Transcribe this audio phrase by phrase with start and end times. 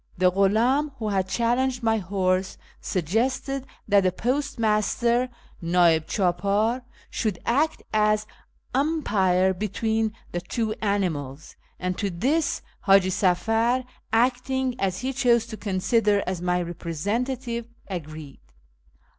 [0.17, 5.29] The ghiddni who had" challenged" my horse suggested that the post master
[5.61, 6.81] {nd'ib clidpdr)
[7.11, 8.25] should act as
[8.73, 15.55] umpire between the two animals, and to this Haji Safar (acting, as he chose to
[15.55, 18.39] consider, as my representative) agreed.